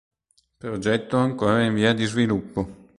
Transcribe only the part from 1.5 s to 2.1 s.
in via di